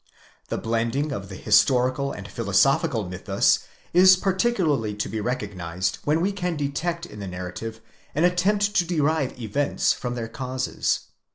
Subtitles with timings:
[0.47, 3.59] The blending of the historical and philosophical mythus
[3.93, 7.81] is particularly to be recognised when we can detect in the narrative
[8.15, 11.01] an attempt to derive events from their causes.